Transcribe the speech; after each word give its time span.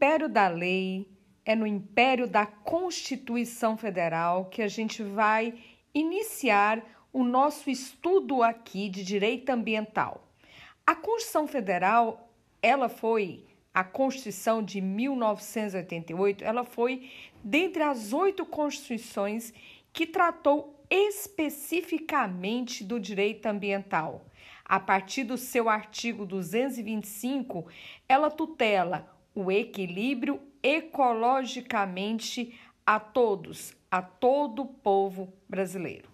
império 0.00 0.30
da 0.30 0.48
lei, 0.48 1.06
é 1.44 1.54
no 1.54 1.66
império 1.66 2.26
da 2.26 2.46
Constituição 2.46 3.76
Federal 3.76 4.46
que 4.46 4.62
a 4.62 4.66
gente 4.66 5.02
vai 5.02 5.52
iniciar 5.92 6.82
o 7.12 7.22
nosso 7.22 7.68
estudo 7.68 8.42
aqui 8.42 8.88
de 8.88 9.04
direito 9.04 9.50
ambiental. 9.50 10.26
A 10.86 10.94
Constituição 10.94 11.46
Federal, 11.46 12.32
ela 12.62 12.88
foi 12.88 13.44
a 13.74 13.84
Constituição 13.84 14.62
de 14.62 14.80
1988, 14.80 16.42
ela 16.44 16.64
foi 16.64 17.10
dentre 17.44 17.82
as 17.82 18.14
oito 18.14 18.46
constituições 18.46 19.52
que 19.92 20.06
tratou 20.06 20.82
especificamente 20.88 22.82
do 22.84 22.98
direito 22.98 23.44
ambiental. 23.44 24.24
A 24.64 24.80
partir 24.80 25.24
do 25.24 25.36
seu 25.36 25.68
artigo 25.68 26.24
225, 26.24 27.66
ela 28.08 28.30
tutela 28.30 29.19
o 29.34 29.50
equilíbrio 29.50 30.38
ecologicamente 30.62 32.54
a 32.84 33.00
todos, 33.00 33.74
a 33.90 34.02
todo 34.02 34.60
o 34.62 34.66
povo 34.66 35.32
brasileiro. 35.48 36.10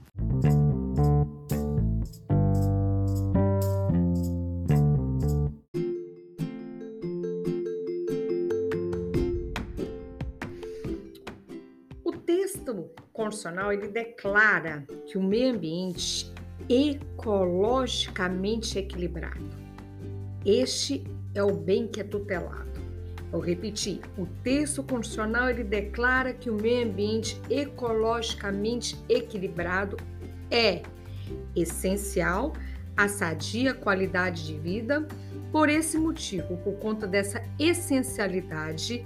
O 12.05 12.13
texto 12.13 12.89
constitucional 13.13 13.73
ele 13.73 13.89
declara 13.89 14.87
que 15.07 15.19
o 15.19 15.23
meio 15.23 15.55
ambiente 15.55 16.33
ecologicamente 16.69 18.79
equilibrado. 18.79 19.45
Este 20.45 21.03
é 21.35 21.43
o 21.43 21.55
bem 21.55 21.89
que 21.89 22.01
é 22.01 22.05
tutelado. 22.05 22.76
Vou 23.31 23.41
repetir, 23.41 24.01
o 24.17 24.27
texto 24.43 24.83
constitucional 24.83 25.51
ele 25.51 25.65
declara 25.65 26.33
que 26.33 26.49
o 26.49 26.55
meio 26.55 26.89
ambiente 26.89 27.41
ecologicamente 27.51 28.97
equilibrado 29.09 29.97
é 30.51 30.83
essencial 31.55 32.53
à 32.97 33.09
sadia 33.09 33.75
qualidade 33.75 34.47
de 34.47 34.55
vida. 34.59 35.07
Por 35.51 35.69
esse 35.69 35.99
motivo, 35.99 36.57
por 36.59 36.75
conta 36.75 37.07
dessa 37.07 37.43
essencialidade, 37.59 39.05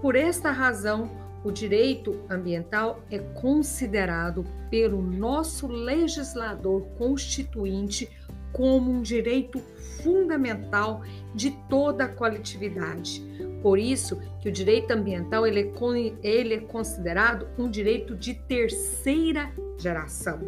por 0.00 0.14
esta 0.14 0.50
razão, 0.50 1.10
o 1.42 1.50
direito 1.50 2.20
ambiental 2.28 3.00
é 3.10 3.18
considerado 3.18 4.44
pelo 4.68 5.00
nosso 5.00 5.66
legislador 5.68 6.82
constituinte 6.98 8.08
como 8.56 8.90
um 8.90 9.02
direito 9.02 9.58
fundamental 10.02 11.02
de 11.34 11.50
toda 11.68 12.04
a 12.04 12.08
coletividade. 12.08 13.22
Por 13.62 13.78
isso 13.78 14.18
que 14.40 14.48
o 14.48 14.52
direito 14.52 14.92
ambiental 14.92 15.46
ele 15.46 15.60
é, 15.60 16.26
ele 16.26 16.54
é 16.54 16.60
considerado 16.60 17.46
um 17.58 17.68
direito 17.68 18.16
de 18.16 18.32
terceira 18.32 19.52
geração, 19.78 20.40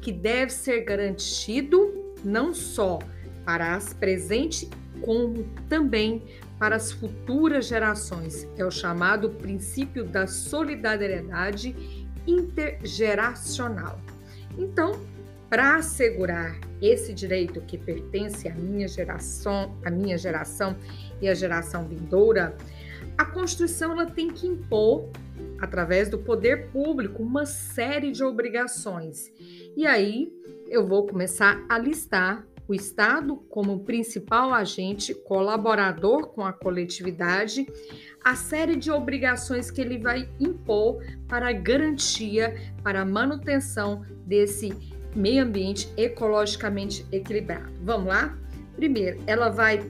que 0.00 0.10
deve 0.10 0.50
ser 0.50 0.80
garantido 0.80 2.12
não 2.24 2.52
só 2.52 2.98
para 3.44 3.76
as 3.76 3.92
presentes, 3.94 4.68
como 5.00 5.44
também 5.68 6.24
para 6.58 6.74
as 6.74 6.90
futuras 6.90 7.66
gerações. 7.66 8.48
É 8.56 8.64
o 8.64 8.70
chamado 8.70 9.30
princípio 9.30 10.04
da 10.04 10.26
solidariedade 10.26 11.76
intergeracional. 12.26 14.00
Então, 14.58 14.98
para 15.48 15.76
assegurar 15.76 16.58
esse 16.80 17.12
direito 17.12 17.60
que 17.60 17.78
pertence 17.78 18.48
à 18.48 18.54
minha 18.54 18.88
geração, 18.88 19.76
à 19.84 19.90
minha 19.90 20.18
geração 20.18 20.76
e 21.20 21.28
à 21.28 21.34
geração 21.34 21.86
vindoura, 21.88 22.56
a 23.16 23.24
Constituição 23.24 23.92
ela 23.92 24.06
tem 24.06 24.28
que 24.28 24.46
impor, 24.46 25.08
através 25.60 26.08
do 26.08 26.18
poder 26.18 26.68
público, 26.70 27.22
uma 27.22 27.46
série 27.46 28.10
de 28.10 28.24
obrigações. 28.24 29.32
E 29.76 29.86
aí 29.86 30.32
eu 30.68 30.86
vou 30.86 31.06
começar 31.06 31.64
a 31.68 31.78
listar 31.78 32.44
o 32.66 32.74
Estado 32.74 33.36
como 33.48 33.84
principal 33.84 34.52
agente 34.52 35.14
colaborador 35.14 36.28
com 36.28 36.44
a 36.44 36.52
coletividade, 36.52 37.66
a 38.24 38.34
série 38.34 38.74
de 38.74 38.90
obrigações 38.90 39.70
que 39.70 39.80
ele 39.80 39.98
vai 39.98 40.28
impor 40.40 41.04
para 41.28 41.50
a 41.50 41.52
garantia, 41.52 42.54
para 42.82 43.02
a 43.02 43.04
manutenção 43.04 44.02
desse 44.26 44.70
meio 45.14 45.44
ambiente 45.44 45.92
ecologicamente 45.96 47.06
equilibrado. 47.12 47.72
Vamos 47.82 48.08
lá? 48.08 48.36
Primeiro, 48.76 49.20
ela 49.26 49.48
vai 49.48 49.84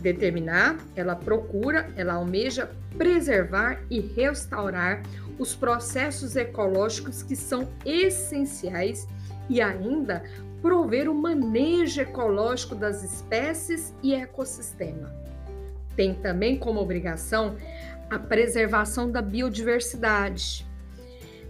determinar, 0.00 0.76
ela 0.96 1.14
procura, 1.14 1.88
ela 1.96 2.14
almeja 2.14 2.70
preservar 2.98 3.80
e 3.88 4.00
restaurar 4.00 5.02
os 5.38 5.54
processos 5.54 6.36
ecológicos 6.36 7.22
que 7.22 7.36
são 7.36 7.68
essenciais 7.84 9.06
e 9.48 9.60
ainda 9.60 10.22
prover 10.60 11.08
o 11.08 11.14
manejo 11.14 12.00
ecológico 12.00 12.74
das 12.74 13.02
espécies 13.02 13.94
e 14.02 14.14
ecossistema. 14.14 15.12
Tem 15.96 16.14
também 16.14 16.56
como 16.56 16.80
obrigação 16.80 17.56
a 18.08 18.18
preservação 18.18 19.10
da 19.10 19.22
biodiversidade. 19.22 20.66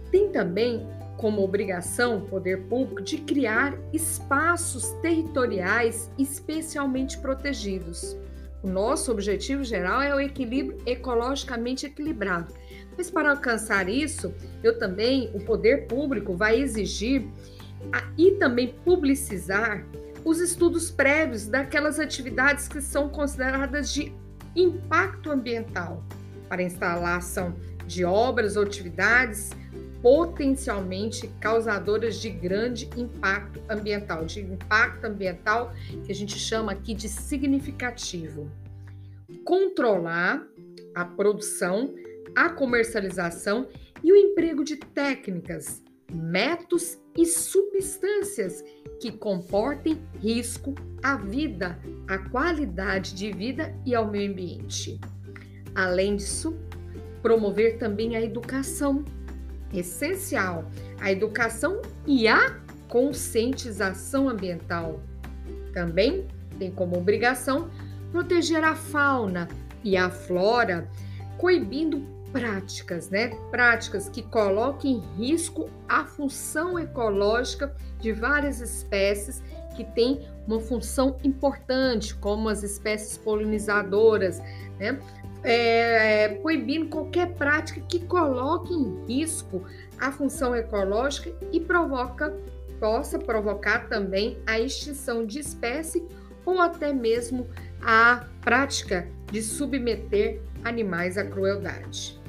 Tem 0.09 0.29
também 0.29 0.87
como 1.17 1.43
obrigação 1.43 2.17
o 2.17 2.21
poder 2.21 2.63
público 2.63 3.01
de 3.01 3.17
criar 3.17 3.77
espaços 3.91 4.89
territoriais 5.01 6.11
especialmente 6.17 7.17
protegidos. 7.17 8.17
O 8.61 8.67
nosso 8.67 9.11
objetivo 9.11 9.63
geral 9.63 10.01
é 10.01 10.15
o 10.15 10.19
equilíbrio 10.19 10.77
ecologicamente 10.85 11.85
equilibrado. 11.85 12.53
Mas 12.97 13.09
para 13.09 13.31
alcançar 13.31 13.89
isso, 13.89 14.33
eu 14.63 14.77
também, 14.77 15.29
o 15.33 15.39
poder 15.39 15.87
público 15.87 16.35
vai 16.35 16.59
exigir 16.61 17.27
a, 17.91 18.03
e 18.17 18.31
também 18.31 18.73
publicizar 18.85 19.85
os 20.23 20.39
estudos 20.39 20.89
prévios 20.89 21.47
daquelas 21.47 21.99
atividades 21.99 22.67
que 22.67 22.81
são 22.81 23.09
consideradas 23.09 23.93
de 23.93 24.13
impacto 24.55 25.31
ambiental 25.31 26.03
para 26.47 26.63
instalação 26.63 27.55
de 27.85 28.05
obras 28.05 28.55
ou 28.55 28.63
atividades 28.63 29.49
potencialmente 30.03 31.29
causadoras 31.39 32.17
de 32.17 32.29
grande 32.29 32.89
impacto 32.97 33.61
ambiental, 33.69 34.25
de 34.25 34.41
impacto 34.41 35.05
ambiental 35.05 35.73
que 36.05 36.11
a 36.11 36.15
gente 36.15 36.37
chama 36.37 36.73
aqui 36.73 36.93
de 36.93 37.07
significativo. 37.07 38.51
Controlar 39.45 40.45
a 40.93 41.05
produção, 41.05 41.95
a 42.35 42.49
comercialização 42.49 43.69
e 44.03 44.11
o 44.11 44.15
emprego 44.17 44.61
de 44.65 44.75
técnicas, 44.75 45.81
métodos 46.13 46.99
e 47.17 47.25
substâncias 47.25 48.61
que 48.99 49.09
comportem 49.09 50.05
risco 50.19 50.75
à 51.01 51.15
vida, 51.15 51.79
à 52.09 52.17
qualidade 52.17 53.15
de 53.15 53.31
vida 53.31 53.73
e 53.85 53.95
ao 53.95 54.11
meio 54.11 54.31
ambiente. 54.31 54.99
Além 55.73 56.17
disso, 56.17 56.57
promover 57.21 57.77
também 57.77 58.17
a 58.17 58.21
educação 58.21 59.05
essencial 59.73 60.65
a 60.99 61.11
educação 61.11 61.81
e 62.05 62.27
a 62.27 62.57
conscientização 62.87 64.29
ambiental. 64.29 64.99
Também 65.73 66.27
tem 66.59 66.71
como 66.71 66.97
obrigação 66.97 67.69
proteger 68.11 68.63
a 68.63 68.75
fauna 68.75 69.47
e 69.83 69.97
a 69.97 70.09
flora, 70.09 70.87
coibindo 71.37 72.07
práticas, 72.31 73.09
né? 73.09 73.29
Práticas 73.51 74.09
que 74.09 74.21
coloquem 74.23 74.97
em 74.97 75.25
risco 75.25 75.69
a 75.87 76.05
função 76.05 76.79
ecológica 76.79 77.75
de 77.99 78.11
várias 78.11 78.59
espécies 78.59 79.41
que 79.75 79.83
têm 79.83 80.27
uma 80.47 80.59
função 80.59 81.17
importante, 81.23 82.15
como 82.15 82.49
as 82.49 82.63
espécies 82.63 83.17
polinizadoras, 83.17 84.39
né? 84.79 84.99
É, 85.43 86.29
proibindo 86.41 86.87
qualquer 86.87 87.33
prática 87.33 87.81
que 87.81 87.99
coloque 88.05 88.73
em 88.73 89.05
risco 89.07 89.63
a 89.99 90.11
função 90.11 90.55
ecológica 90.55 91.33
e 91.51 91.59
provoca, 91.59 92.33
possa 92.79 93.19
provocar 93.19 93.87
também 93.87 94.37
a 94.47 94.59
extinção 94.59 95.25
de 95.25 95.39
espécie 95.39 96.03
ou 96.45 96.59
até 96.59 96.93
mesmo 96.93 97.47
a 97.81 98.25
prática 98.41 99.07
de 99.31 99.41
submeter 99.41 100.41
animais 100.63 101.17
à 101.17 101.25
crueldade. 101.25 102.19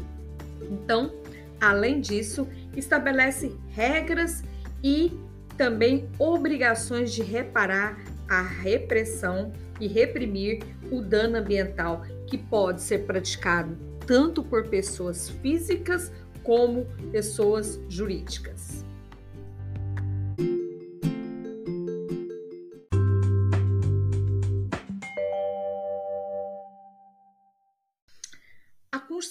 Então, 0.71 1.13
além 1.61 2.01
disso, 2.01 2.49
estabelece 2.77 3.55
regras 3.71 4.43
e 4.83 5.13
também 5.57 6.09
obrigações 6.19 7.13
de 7.13 7.23
reparar 7.23 7.99
a 8.29 8.43
repressão 8.43 9.53
e 9.81 9.87
reprimir 9.87 10.63
o 10.91 11.01
dano 11.01 11.37
ambiental 11.37 12.05
que 12.27 12.39
pode 12.39 12.83
ser 12.83 13.07
praticado 13.07 13.77
tanto 14.07 14.43
por 14.43 14.69
pessoas 14.69 15.29
físicas 15.29 16.13
como 16.43 16.87
pessoas 17.11 17.81
jurídicas. 17.89 18.85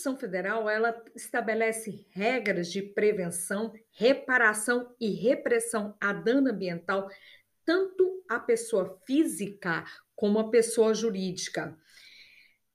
Constituição 0.04 0.18
Federal, 0.18 0.69
ela 0.69 1.01
estabelece 1.16 2.06
regras 2.12 2.69
de 2.69 2.81
prevenção, 2.81 3.74
reparação 3.92 4.94
e 5.00 5.12
repressão 5.12 5.95
a 6.00 6.12
dano 6.12 6.50
ambiental, 6.50 7.10
tanto 7.66 8.22
a 8.28 8.38
pessoa 8.38 9.00
física 9.06 9.86
como 10.13 10.40
a 10.40 10.50
pessoa 10.50 10.94
jurídica. 10.94 11.78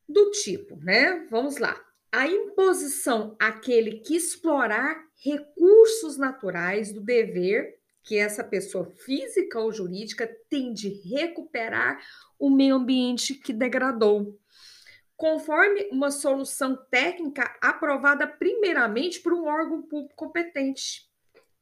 Do 0.08 0.30
tipo, 0.30 0.76
né? 0.76 1.26
Vamos 1.30 1.58
lá. 1.58 1.78
A 2.10 2.26
imposição 2.26 3.36
àquele 3.38 4.00
que 4.00 4.16
explorar 4.16 5.04
recursos 5.22 6.16
naturais 6.16 6.92
do 6.92 7.00
dever 7.00 7.78
que 8.02 8.16
essa 8.16 8.42
pessoa 8.42 8.86
física 8.86 9.60
ou 9.60 9.70
jurídica 9.70 10.26
tem 10.48 10.72
de 10.72 10.88
recuperar 10.88 12.02
o 12.38 12.48
meio 12.48 12.76
ambiente 12.76 13.34
que 13.34 13.52
degradou, 13.52 14.40
conforme 15.14 15.86
uma 15.92 16.10
solução 16.10 16.74
técnica 16.90 17.54
aprovada 17.60 18.26
primeiramente 18.26 19.20
por 19.20 19.34
um 19.34 19.44
órgão 19.44 19.82
público 19.82 20.16
competente. 20.16 21.06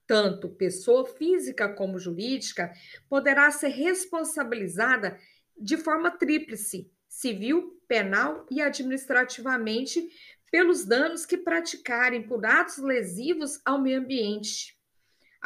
Tanto 0.06 0.48
pessoa 0.50 1.04
física 1.04 1.68
como 1.68 1.98
jurídica 1.98 2.72
poderá 3.08 3.50
ser 3.50 3.68
responsabilizada 3.68 5.18
de 5.58 5.76
forma 5.76 6.12
tríplice, 6.12 6.92
civil, 7.18 7.80
penal 7.88 8.46
e 8.50 8.60
administrativamente, 8.60 10.08
pelos 10.50 10.84
danos 10.84 11.26
que 11.26 11.36
praticarem 11.36 12.22
por 12.22 12.44
atos 12.44 12.78
lesivos 12.78 13.60
ao 13.64 13.80
meio 13.80 14.00
ambiente 14.00 14.76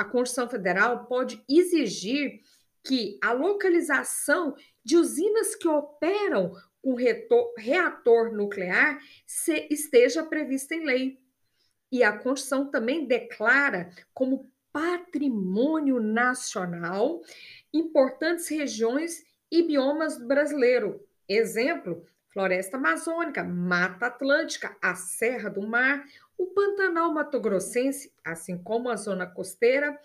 a 0.01 0.05
Constituição 0.05 0.49
Federal 0.49 1.05
pode 1.05 1.45
exigir 1.47 2.41
que 2.83 3.19
a 3.23 3.33
localização 3.33 4.57
de 4.83 4.97
usinas 4.97 5.55
que 5.55 5.69
operam 5.69 6.55
com 6.83 6.95
reator 7.59 8.33
nuclear 8.33 8.99
esteja 9.69 10.25
prevista 10.25 10.75
em 10.75 10.87
lei. 10.87 11.21
E 11.93 12.03
a 12.03 12.17
Constituição 12.17 12.71
também 12.71 13.07
declara 13.07 13.91
como 14.15 14.51
patrimônio 14.73 16.01
nacional 16.01 17.21
importantes 17.71 18.49
regiões 18.49 19.23
e 19.51 19.63
biomas 19.63 20.17
brasileiro. 20.17 21.07
Exemplo, 21.33 22.05
Floresta 22.33 22.77
Amazônica, 22.77 23.45
Mata 23.45 24.07
Atlântica, 24.07 24.77
a 24.83 24.97
Serra 24.97 25.49
do 25.49 25.63
Mar, 25.63 26.05
o 26.37 26.47
Pantanal 26.47 27.15
Mato 27.15 27.39
Grossense, 27.39 28.13
assim 28.25 28.59
como 28.59 28.89
a 28.89 28.97
zona 28.97 29.29
costeira, 29.29 29.97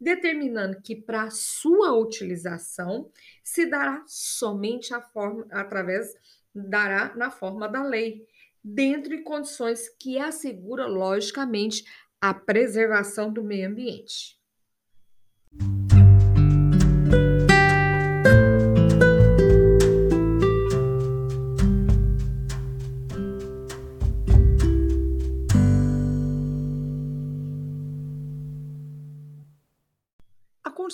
determinando 0.00 0.82
que 0.82 0.96
para 0.96 1.30
sua 1.30 1.92
utilização 1.92 3.08
se 3.44 3.64
dará 3.64 4.02
somente 4.08 4.92
forma 5.12 5.46
através 5.52 6.12
dará 6.52 7.14
na 7.14 7.30
forma 7.30 7.68
da 7.68 7.84
lei, 7.84 8.26
dentro 8.62 9.16
de 9.16 9.22
condições 9.22 9.88
que 9.88 10.18
assegura 10.18 10.86
logicamente 10.86 11.84
a 12.20 12.34
preservação 12.34 13.32
do 13.32 13.44
meio 13.44 13.68
ambiente. 13.68 14.36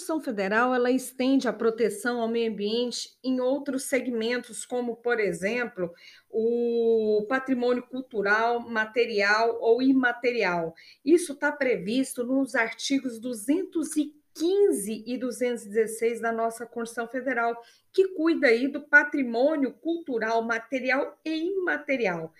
Constituição 0.08 0.20
Federal 0.20 0.74
ela 0.74 0.90
estende 0.90 1.46
a 1.46 1.52
proteção 1.52 2.20
ao 2.20 2.28
meio 2.28 2.50
ambiente 2.50 3.10
em 3.22 3.40
outros 3.40 3.84
segmentos, 3.84 4.64
como, 4.64 4.96
por 4.96 5.20
exemplo, 5.20 5.92
o 6.30 7.26
patrimônio 7.28 7.82
cultural, 7.82 8.60
material 8.60 9.58
ou 9.60 9.82
imaterial. 9.82 10.74
Isso 11.04 11.34
está 11.34 11.52
previsto 11.52 12.24
nos 12.24 12.54
artigos 12.54 13.18
215 13.18 15.04
e 15.06 15.18
216 15.18 16.20
da 16.20 16.32
nossa 16.32 16.64
Constituição 16.64 17.06
Federal, 17.06 17.54
que 17.92 18.08
cuida 18.08 18.46
aí 18.46 18.66
do 18.66 18.80
patrimônio 18.80 19.72
cultural, 19.74 20.42
material 20.42 21.18
e 21.22 21.52
imaterial. 21.52 22.32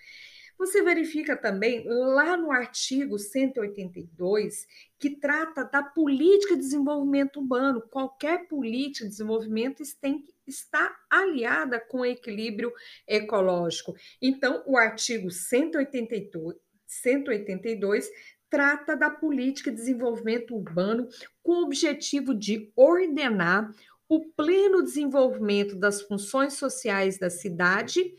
Você 0.59 0.83
verifica 0.83 1.37
também 1.37 1.85
lá 1.87 2.35
no 2.35 2.51
artigo 2.51 3.17
182 3.17 4.67
que 4.99 5.11
trata 5.11 5.63
da 5.63 5.81
política 5.81 6.53
de 6.53 6.59
desenvolvimento 6.59 7.39
urbano. 7.39 7.81
Qualquer 7.89 8.45
política 8.45 9.05
de 9.05 9.11
desenvolvimento 9.11 9.81
tem 10.01 10.21
que 10.21 10.33
estar 10.45 10.93
aliada 11.09 11.79
com 11.79 12.01
o 12.01 12.05
equilíbrio 12.05 12.73
ecológico. 13.07 13.95
Então, 14.21 14.61
o 14.67 14.77
artigo 14.77 15.31
182, 15.31 16.57
182 16.85 18.09
trata 18.49 18.97
da 18.97 19.09
política 19.09 19.71
de 19.71 19.77
desenvolvimento 19.77 20.53
urbano 20.53 21.07
com 21.41 21.53
o 21.53 21.63
objetivo 21.63 22.35
de 22.35 22.69
ordenar 22.75 23.71
o 24.09 24.25
pleno 24.25 24.83
desenvolvimento 24.83 25.75
das 25.75 26.01
funções 26.01 26.55
sociais 26.55 27.17
da 27.17 27.29
cidade 27.29 28.13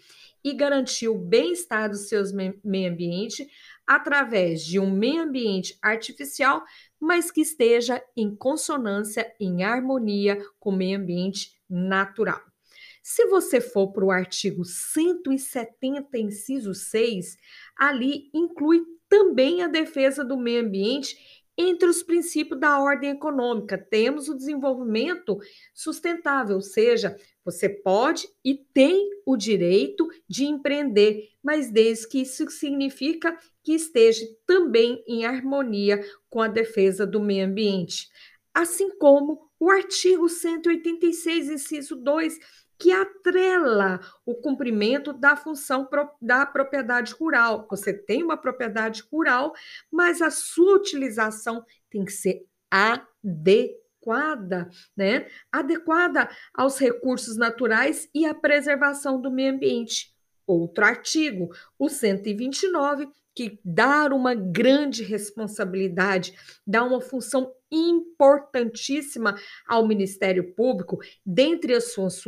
e 0.45 0.53
garantir 0.53 1.09
o 1.09 1.19
bem-estar 1.19 1.91
do 1.91 1.97
seu 1.97 2.23
meio 2.65 2.93
ambiente 2.93 3.49
através 3.87 4.65
de 4.65 4.79
um 4.79 4.91
meio 4.91 5.23
ambiente 5.23 5.77
artificial, 5.83 6.63
mas 6.99 7.31
que 7.31 7.41
esteja 7.41 8.03
em 8.17 8.35
consonância, 8.35 9.33
em 9.41 9.65
harmonia 9.65 10.39
com 10.59 10.71
o 10.71 10.77
meio 10.77 10.99
ambiente 10.99 11.53
natural. 11.69 12.41
Se 13.03 13.27
você 13.27 13.61
for 13.61 13.93
para 13.93 14.05
o 14.05 14.11
artigo 14.11 14.65
170, 14.65 16.19
inciso 16.19 16.75
6, 16.75 17.37
ali 17.77 18.31
inclui 18.35 18.85
também 19.09 19.63
a 19.63 19.67
defesa 19.67 20.25
do 20.25 20.37
meio 20.37 20.65
ambiente 20.65 21.40
entre 21.61 21.89
os 21.91 22.03
princípios 22.03 22.59
da 22.59 22.81
ordem 22.81 23.11
econômica. 23.11 23.77
Temos 23.77 24.31
o 24.31 24.35
desenvolvimento 24.35 25.39
sustentável, 25.75 26.57
ou 26.57 26.63
seja, 26.63 27.15
você 27.45 27.69
pode 27.69 28.27
e 28.43 28.55
tem 28.55 29.11
o 29.27 29.37
direito 29.37 30.09
de 30.27 30.47
empreender, 30.47 31.29
mas 31.43 31.71
desde 31.71 32.09
que 32.09 32.23
isso 32.23 32.49
significa 32.49 33.37
que 33.63 33.75
esteja 33.75 34.25
também 34.47 35.05
em 35.07 35.27
harmonia 35.27 36.03
com 36.31 36.41
a 36.41 36.49
defesa 36.49 37.07
do 37.07 37.21
meio 37.21 37.47
ambiente. 37.47 38.09
Assim 38.55 38.97
como 38.97 39.51
o 39.59 39.71
artigo 39.71 40.29
186, 40.29 41.51
inciso 41.51 41.95
2, 41.95 42.39
que 42.81 42.91
atrela 42.91 44.01
o 44.25 44.35
cumprimento 44.35 45.13
da 45.13 45.37
função 45.37 45.89
da 46.21 46.47
propriedade 46.47 47.13
rural. 47.13 47.67
Você 47.71 47.93
tem 47.93 48.23
uma 48.23 48.37
propriedade 48.37 49.05
rural, 49.13 49.53
mas 49.93 50.23
a 50.23 50.31
sua 50.31 50.77
utilização 50.77 51.65
tem 51.91 52.05
que 52.05 52.13
ser 52.13 52.47
adequada 52.71 53.81
né? 54.97 55.29
Adequada 55.53 56.29
aos 56.55 56.79
recursos 56.79 57.37
naturais 57.37 58.09
e 58.15 58.25
à 58.25 58.35
preservação 58.35 59.21
do 59.21 59.31
meio 59.31 59.53
ambiente. 59.53 60.15
Outro 60.47 60.85
artigo, 60.85 61.51
o 61.79 61.89
129, 61.89 63.09
que 63.35 63.61
dá 63.65 64.07
uma 64.07 64.35
grande 64.35 65.05
responsabilidade, 65.05 66.35
dá 66.67 66.83
uma 66.83 67.01
função 67.01 67.53
importantíssima 67.71 69.37
ao 69.67 69.87
Ministério 69.87 70.53
Público, 70.55 70.99
dentre 71.25 71.75
as 71.75 71.93
suas 71.93 72.23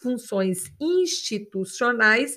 funções 0.00 0.72
institucionais, 0.80 2.36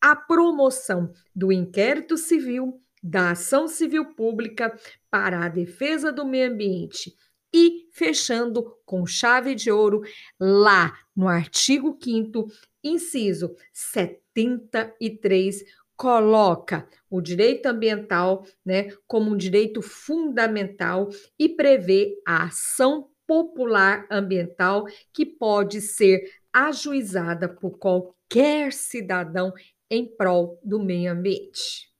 a 0.00 0.16
promoção 0.16 1.12
do 1.34 1.52
inquérito 1.52 2.16
civil, 2.16 2.80
da 3.02 3.30
ação 3.32 3.68
civil 3.68 4.14
pública 4.14 4.76
para 5.10 5.44
a 5.44 5.48
defesa 5.48 6.12
do 6.12 6.24
meio 6.26 6.52
ambiente. 6.52 7.14
E 7.54 7.88
fechando 7.92 8.78
com 8.86 9.04
chave 9.06 9.54
de 9.54 9.70
ouro 9.70 10.00
lá 10.40 10.96
no 11.14 11.28
artigo 11.28 11.98
5 12.02 12.48
inciso 12.82 13.54
73 13.72 15.62
coloca 15.96 16.88
o 17.10 17.20
direito 17.20 17.66
ambiental, 17.66 18.44
né, 18.64 18.88
como 19.06 19.30
um 19.30 19.36
direito 19.36 19.82
fundamental 19.82 21.08
e 21.38 21.48
prevê 21.48 22.14
a 22.26 22.44
ação 22.44 23.10
popular 23.26 24.06
ambiental 24.10 24.84
que 25.12 25.24
pode 25.24 25.80
ser 25.80 26.22
ajuizada 26.52 27.48
por 27.48 27.78
qualquer 27.78 28.72
cidadão 28.72 29.52
em 29.90 30.06
prol 30.16 30.58
do 30.64 30.82
meio 30.82 31.12
ambiente. 31.12 31.91